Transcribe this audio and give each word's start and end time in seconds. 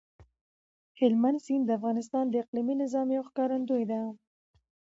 هلمند 0.99 1.37
سیند 1.45 1.63
د 1.65 1.69
افغانستان 1.79 2.25
د 2.29 2.33
اقلیمي 2.43 2.75
نظام 2.83 3.07
یو 3.15 3.27
ښکارندوی 3.29 3.83
دی. 3.91 4.01